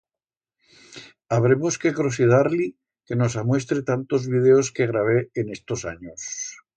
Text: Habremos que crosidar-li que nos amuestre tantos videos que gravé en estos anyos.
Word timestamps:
Habremos 1.35 1.77
que 1.83 1.91
crosidar-li 1.99 2.65
que 3.11 3.17
nos 3.19 3.35
amuestre 3.41 3.83
tantos 3.93 4.27
videos 4.37 4.73
que 4.81 4.89
gravé 4.93 5.17
en 5.43 5.53
estos 5.59 5.85
anyos. 5.93 6.27